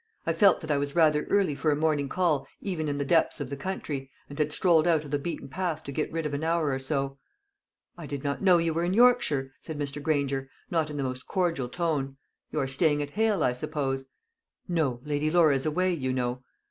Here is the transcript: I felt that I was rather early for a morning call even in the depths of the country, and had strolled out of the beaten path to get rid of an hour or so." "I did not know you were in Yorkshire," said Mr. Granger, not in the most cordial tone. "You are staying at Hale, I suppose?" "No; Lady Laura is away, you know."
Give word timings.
I 0.25 0.33
felt 0.33 0.61
that 0.61 0.71
I 0.71 0.79
was 0.79 0.95
rather 0.95 1.25
early 1.25 1.53
for 1.53 1.69
a 1.69 1.75
morning 1.75 2.09
call 2.09 2.47
even 2.59 2.87
in 2.89 2.95
the 2.95 3.05
depths 3.05 3.39
of 3.39 3.51
the 3.51 3.55
country, 3.55 4.09
and 4.31 4.39
had 4.39 4.51
strolled 4.51 4.87
out 4.87 5.05
of 5.05 5.11
the 5.11 5.19
beaten 5.19 5.47
path 5.47 5.83
to 5.83 5.91
get 5.91 6.11
rid 6.11 6.25
of 6.25 6.33
an 6.33 6.43
hour 6.43 6.71
or 6.71 6.79
so." 6.79 7.19
"I 7.99 8.07
did 8.07 8.23
not 8.23 8.41
know 8.41 8.57
you 8.57 8.73
were 8.73 8.83
in 8.83 8.95
Yorkshire," 8.95 9.53
said 9.61 9.77
Mr. 9.77 10.01
Granger, 10.01 10.49
not 10.71 10.89
in 10.89 10.97
the 10.97 11.03
most 11.03 11.27
cordial 11.27 11.69
tone. 11.69 12.17
"You 12.49 12.57
are 12.61 12.67
staying 12.67 13.03
at 13.03 13.11
Hale, 13.11 13.43
I 13.43 13.51
suppose?" 13.51 14.05
"No; 14.67 15.01
Lady 15.03 15.29
Laura 15.29 15.53
is 15.53 15.67
away, 15.67 15.93
you 15.93 16.11
know." 16.13 16.41